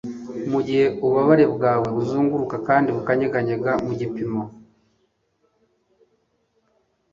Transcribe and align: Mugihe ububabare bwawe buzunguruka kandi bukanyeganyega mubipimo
Mugihe 0.51 0.85
ububabare 1.03 1.45
bwawe 1.55 1.87
buzunguruka 1.95 2.55
kandi 2.67 2.89
bukanyeganyega 2.95 3.71
mubipimo 3.85 4.41